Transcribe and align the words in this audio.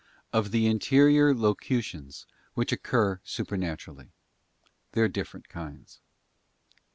Of 0.33 0.49
the 0.49 0.65
interior 0.65 1.31
Locutions 1.31 2.25
which 2.55 2.71
occur 2.71 3.19
supernaturally. 3.23 4.09
Their 4.93 5.07
different 5.07 5.47
kinds. 5.47 6.01